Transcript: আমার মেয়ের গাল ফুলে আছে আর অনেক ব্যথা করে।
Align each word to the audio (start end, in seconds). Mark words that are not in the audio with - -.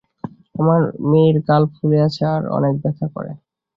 আমার 0.55 0.81
মেয়ের 1.09 1.37
গাল 1.47 1.63
ফুলে 1.73 1.97
আছে 2.07 2.23
আর 2.35 2.43
অনেক 2.57 2.73
ব্যথা 2.83 3.07
করে। 3.15 3.31